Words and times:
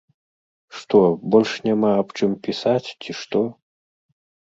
Што, 0.77 1.01
больш 1.35 1.53
няма 1.67 1.89
аб 1.99 2.09
чым 2.19 2.31
пісаць, 2.51 2.87
ці 3.01 3.11
што? 3.23 3.47